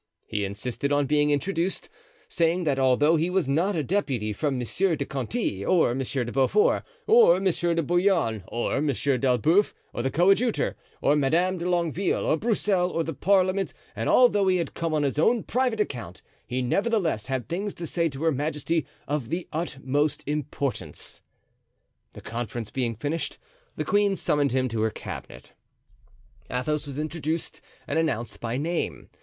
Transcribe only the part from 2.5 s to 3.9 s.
that although he was not a